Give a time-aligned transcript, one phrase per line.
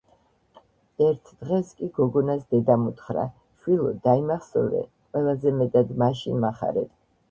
[1.07, 3.27] რთ დღეს კი გოგონას დედამ უთხრა:_
[3.63, 6.95] შვილო, დაიმახსოვრე ყველაზე მეტად მაშინ მახარებ